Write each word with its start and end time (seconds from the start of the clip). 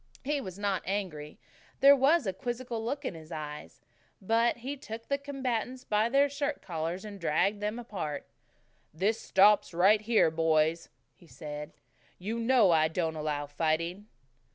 He 0.23 0.41
was 0.41 0.57
not 0.57 0.81
angry. 0.87 1.37
There 1.79 1.95
was 1.95 2.25
a 2.25 2.33
quizzical 2.33 2.83
look 2.83 3.05
in 3.05 3.13
his 3.13 3.31
eyes. 3.31 3.81
But 4.19 4.57
he 4.57 4.75
took 4.75 5.07
the 5.07 5.19
combatants 5.19 5.83
by 5.83 6.09
their 6.09 6.27
shirt 6.27 6.59
collars 6.59 7.05
and 7.05 7.19
dragged 7.21 7.61
them 7.61 7.77
apart. 7.77 8.25
"This 8.91 9.21
stops 9.21 9.75
right 9.75 10.01
here, 10.01 10.31
boys," 10.31 10.89
he 11.13 11.27
said. 11.27 11.71
"You 12.17 12.39
know 12.39 12.71
I 12.71 12.87
don't 12.87 13.15
allow 13.15 13.45
fighting." 13.45 14.07